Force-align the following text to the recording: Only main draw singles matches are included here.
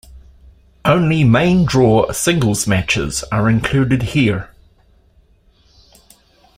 Only 0.83 1.23
main 1.23 1.63
draw 1.63 2.11
singles 2.11 2.65
matches 2.65 3.23
are 3.31 3.47
included 3.47 4.01
here. 4.01 4.49